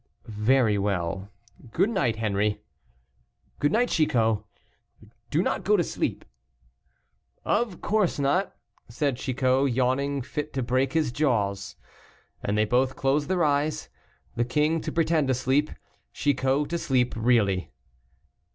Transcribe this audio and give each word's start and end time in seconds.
"Very 0.25 0.79
well; 0.79 1.29
good 1.73 1.91
night, 1.91 2.15
Henri." 2.15 2.59
"Good 3.59 3.71
night, 3.71 3.89
Chicot; 3.89 4.39
do 5.29 5.43
not 5.43 5.63
go 5.63 5.77
to 5.77 5.83
sleep." 5.83 6.25
"Of 7.45 7.81
course 7.81 8.17
not," 8.17 8.55
said 8.89 9.17
Chicot, 9.17 9.71
yawning 9.71 10.23
fit 10.23 10.53
to 10.53 10.63
break 10.63 10.93
his 10.93 11.11
jaws. 11.11 11.75
And 12.41 12.57
they 12.57 12.65
both 12.65 12.95
closed 12.95 13.27
their 13.29 13.43
eyes, 13.43 13.89
the 14.35 14.43
king 14.43 14.81
to 14.81 14.91
pretend 14.91 15.27
to 15.27 15.35
sleep, 15.35 15.69
Chicot 16.11 16.67
to 16.71 16.79
sleep 16.79 17.13
really. 17.15 17.71